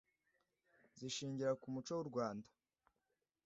[0.99, 2.49] zishingira ku muco w’u Rwanda